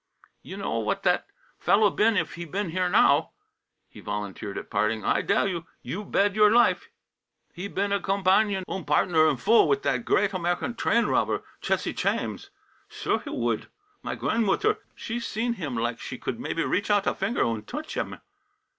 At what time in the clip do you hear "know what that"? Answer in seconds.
0.57-1.27